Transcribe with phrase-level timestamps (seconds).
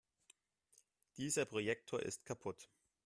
[1.17, 2.67] Dieser Projektor ist kaputt.